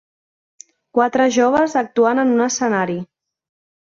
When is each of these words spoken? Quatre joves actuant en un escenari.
Quatre 0.97 1.27
joves 1.35 1.75
actuant 1.83 2.23
en 2.23 2.33
un 2.37 2.45
escenari. 2.47 2.99